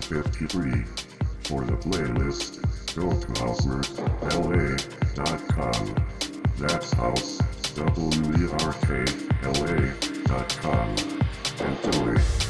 253. 0.00 0.84
For 1.44 1.64
the 1.64 1.76
playlist, 1.76 2.60
go 2.94 3.10
to 3.10 3.26
houseworkla.com. 3.40 5.94
That's 6.58 6.92
house, 6.92 7.38
W-E-R-K-L-A 7.74 8.60
dot 10.28 10.48
com. 10.60 10.94
Enjoy. 11.60 12.49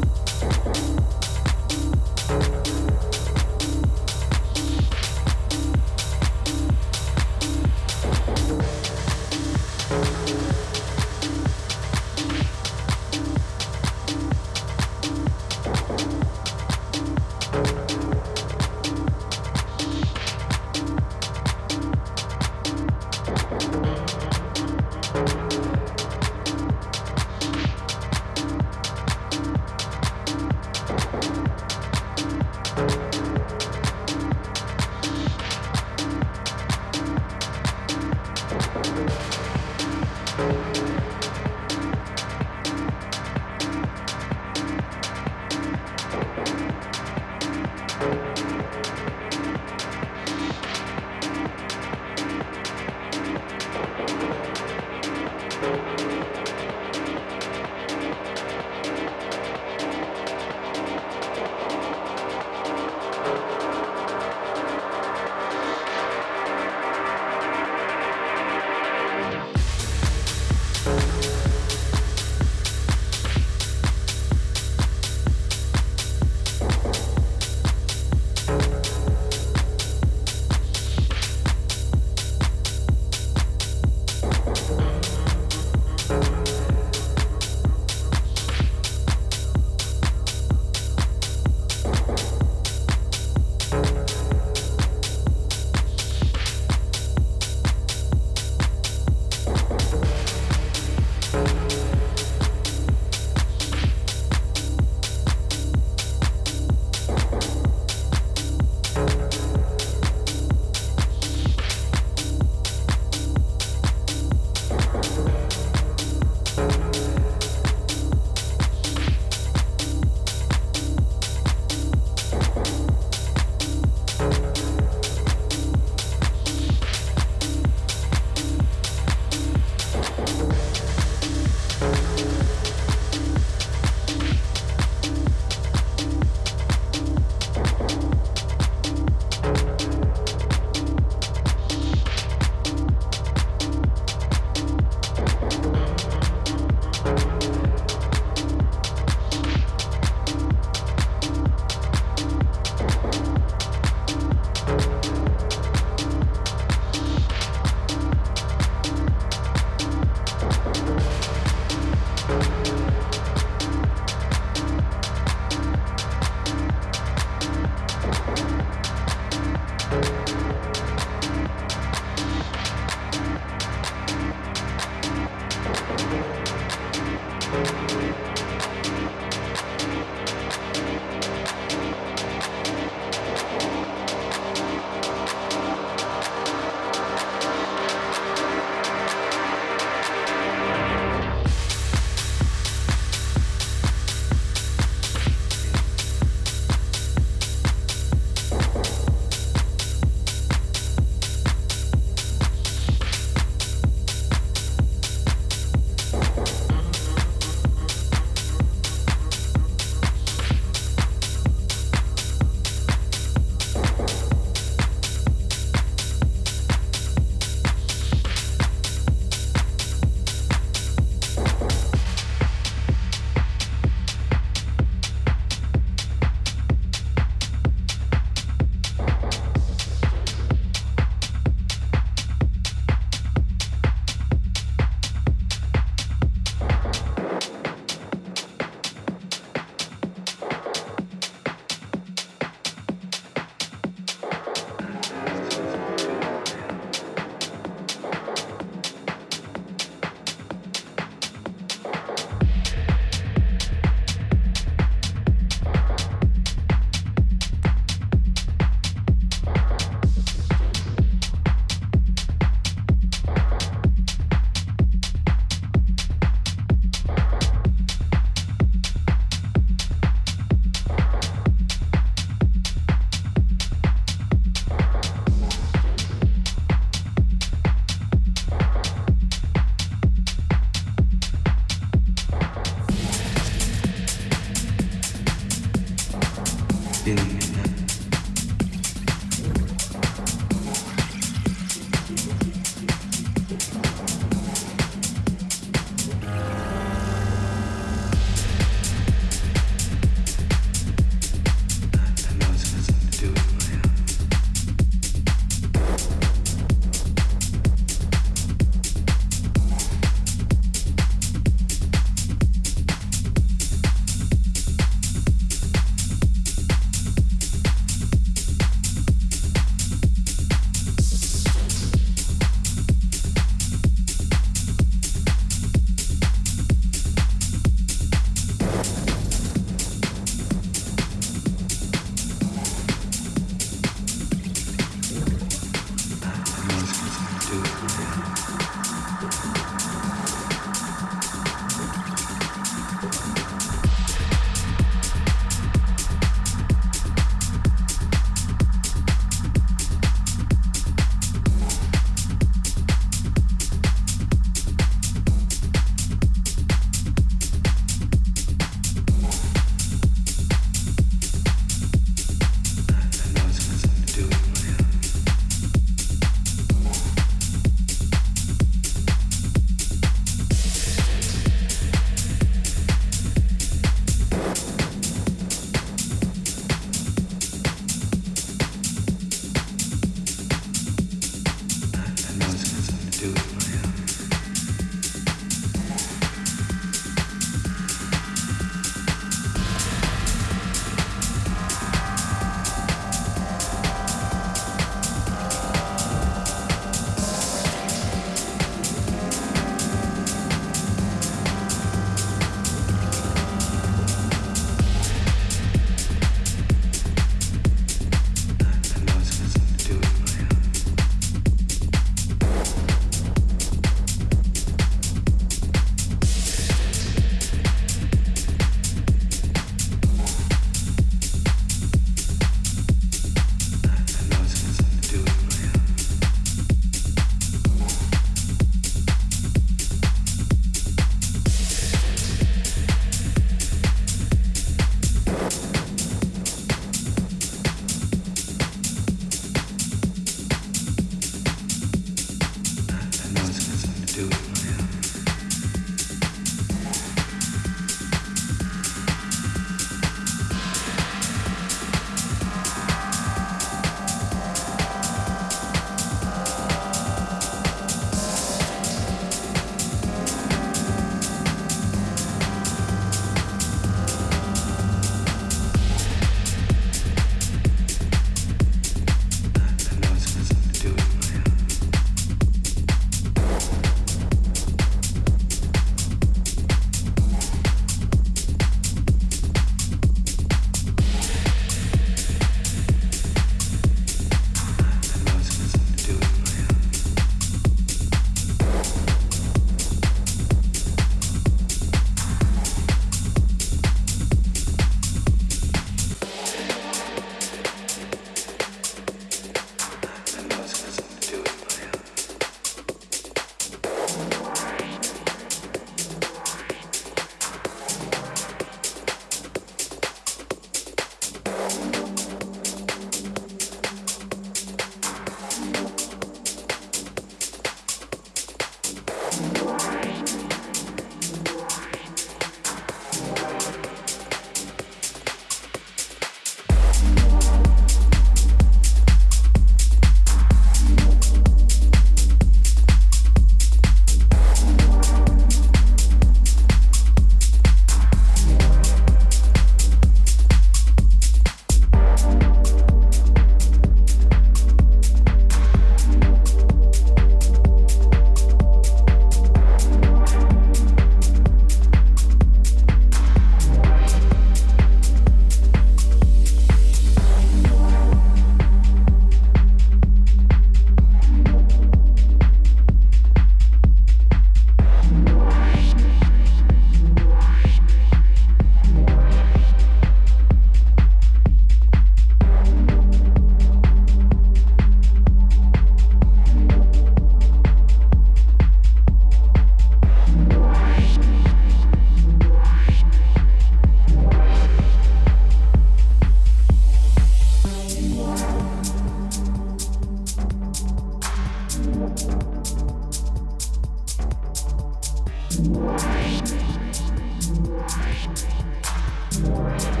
Thank 599.33 600.00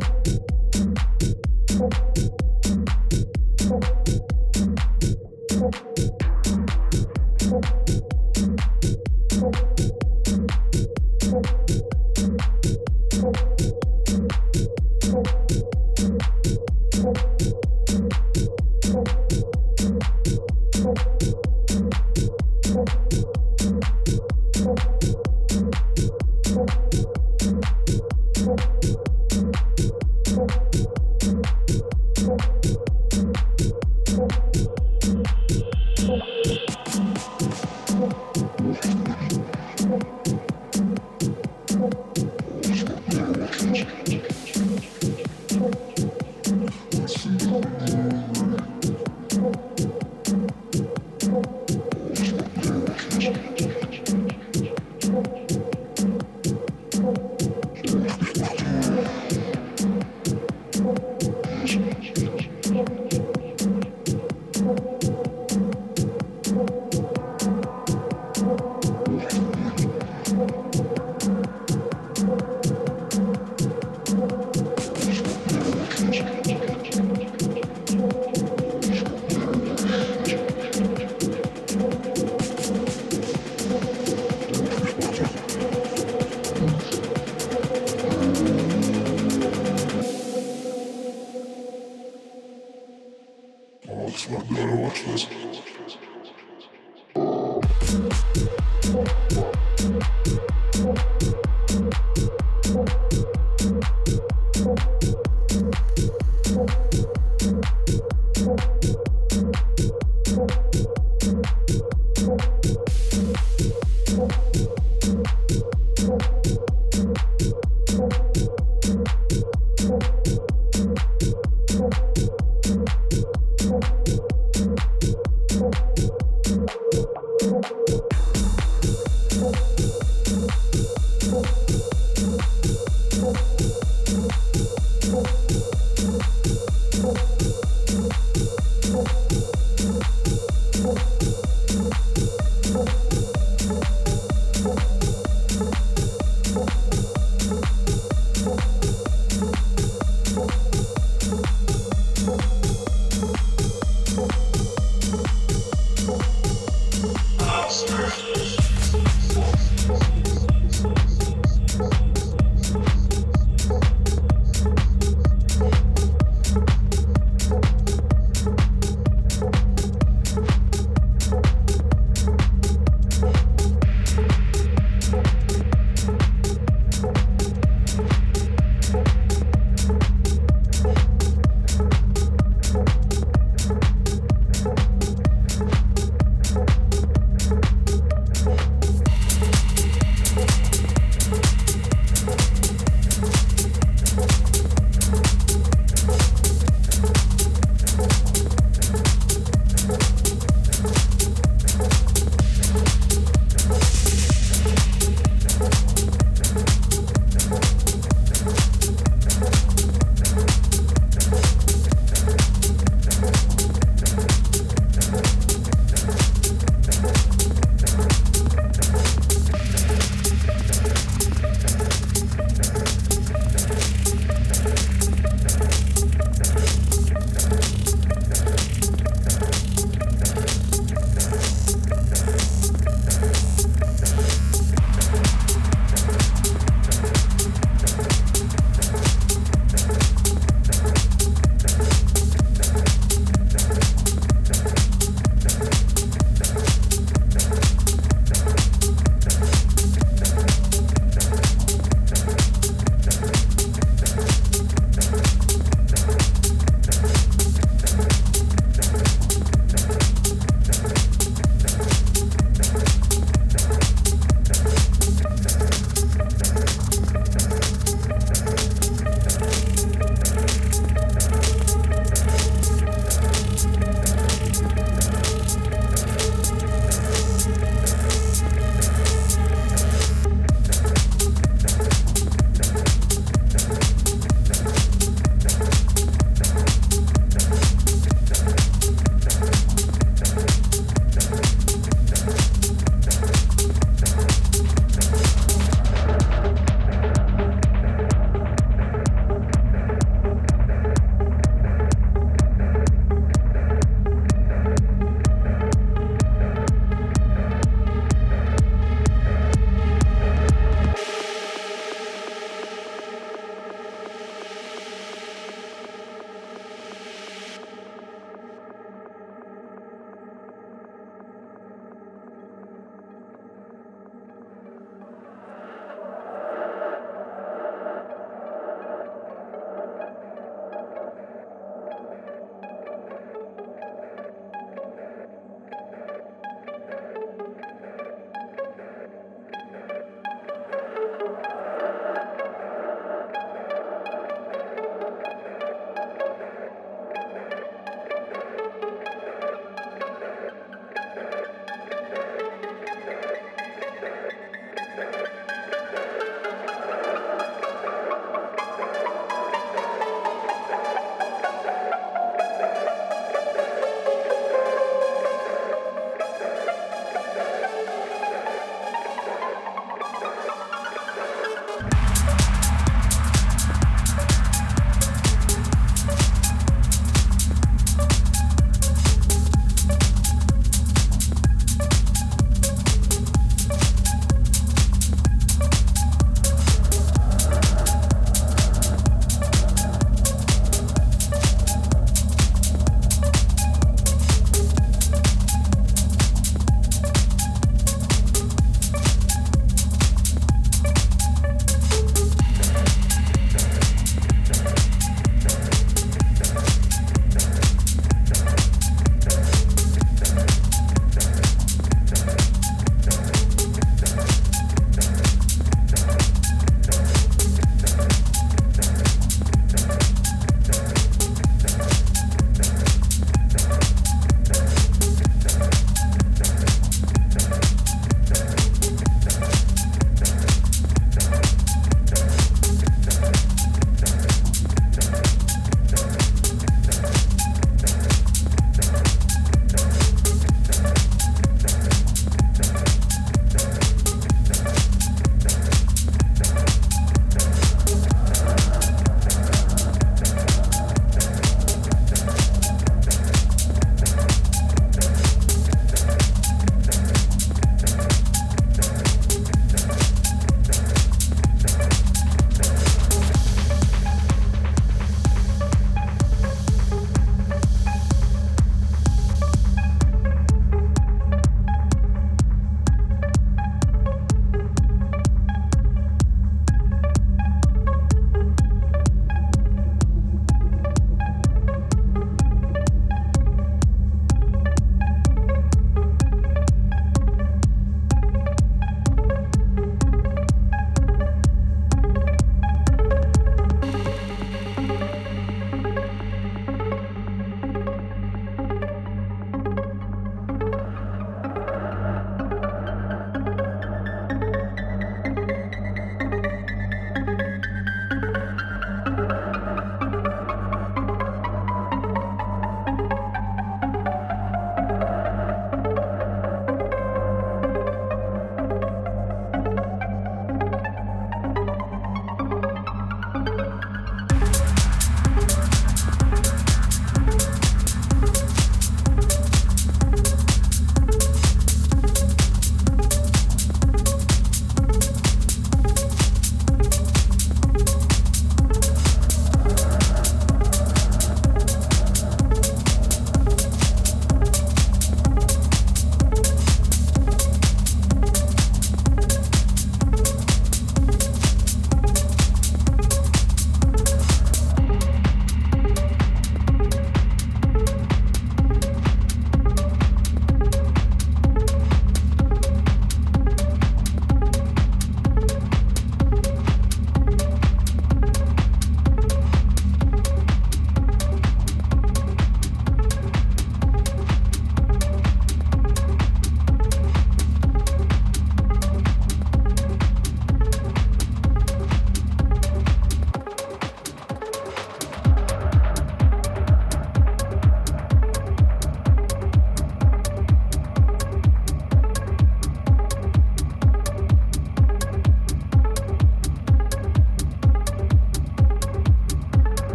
Thank 0.00 0.33